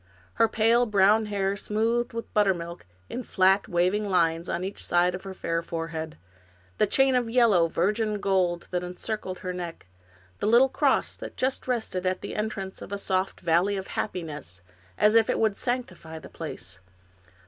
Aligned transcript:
Her 0.41 0.47
pale 0.47 0.87
brown 0.87 1.27
hair 1.27 1.55
smoothed 1.55 2.11
with 2.11 2.33
buttermilk 2.33 2.87
in 3.07 3.21
flat, 3.21 3.67
waving 3.67 4.09
lines 4.09 4.49
on 4.49 4.63
each 4.63 4.83
side 4.83 5.13
of 5.13 5.25
her 5.25 5.33
fair 5.35 5.61
forehead. 5.61 6.17
The 6.79 6.87
chain 6.87 7.13
of 7.13 7.29
yellow, 7.29 7.67
virgin 7.67 8.19
gold 8.19 8.67
that 8.71 8.81
encircled 8.81 9.37
her 9.45 9.53
neck; 9.53 9.85
the 10.39 10.47
little 10.47 10.69
cross 10.69 11.15
that 11.17 11.37
just 11.37 11.67
rested 11.67 12.07
at 12.07 12.21
the 12.21 12.35
entrance 12.35 12.81
of 12.81 12.91
a 12.91 12.97
soft 12.97 13.41
valley 13.41 13.77
of 13.77 13.89
happiness, 13.93 14.63
as 14.97 15.13
if 15.13 15.29
it 15.29 15.37
would 15.37 15.55
sanctify 15.55 16.17
the 16.17 16.29
place. 16.29 16.79